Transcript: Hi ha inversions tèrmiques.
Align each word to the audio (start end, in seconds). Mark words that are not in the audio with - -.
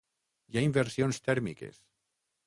Hi 0.53 0.57
ha 0.57 0.63
inversions 0.67 1.19
tèrmiques. 1.27 1.77